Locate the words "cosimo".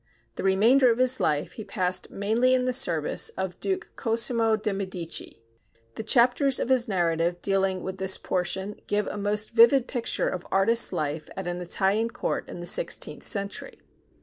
3.95-4.55